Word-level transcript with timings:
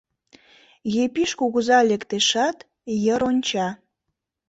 Епиш 1.03 1.31
кугыза 1.39 1.79
лектешат, 1.89 2.57
йыр 3.03 3.21
онча. 3.29 3.67